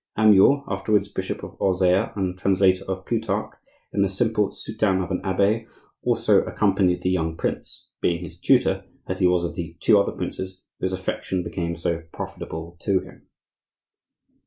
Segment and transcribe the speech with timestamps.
[0.17, 3.51] Amyot (afterwards Bishop of Auxerre and translator of Plutarch),
[3.93, 5.67] in the simple soutane of an abbe,
[6.01, 10.11] also accompanied the young prince, being his tutor, as he was of the two other
[10.13, 13.27] princes, whose affection became so profitable to him.